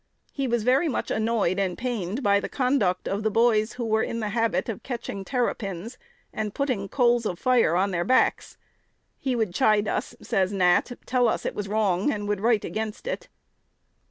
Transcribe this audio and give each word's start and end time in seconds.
He 0.33 0.47
was 0.47 0.63
very 0.63 0.87
much 0.89 1.11
annoyed 1.11 1.59
and 1.59 1.77
pained 1.77 2.23
by 2.23 2.39
the 2.39 2.49
conduct 2.49 3.07
of 3.07 3.21
the 3.21 3.29
boys, 3.29 3.73
who 3.73 3.85
were 3.85 4.01
in 4.01 4.19
the 4.19 4.29
habit 4.29 4.67
of 4.67 4.81
catching 4.81 5.23
terrapins, 5.23 5.99
and 6.33 6.55
putting 6.55 6.89
coals 6.89 7.27
of 7.27 7.37
fire 7.37 7.75
on 7.75 7.91
their 7.91 8.03
backs. 8.03 8.57
"He 9.19 9.35
would 9.35 9.53
chide 9.53 9.87
us," 9.87 10.15
says 10.19 10.51
Nat, 10.53 10.91
"tell 11.05 11.27
us 11.27 11.45
it 11.45 11.53
was 11.53 11.67
wrong, 11.67 12.11
and 12.11 12.27
would 12.27 12.41
write 12.41 12.65
against 12.65 13.05
it." 13.05 13.27